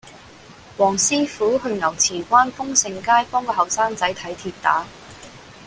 [0.79, 4.83] 黃師傅去牛池灣豐盛街幫個後生仔睇跌打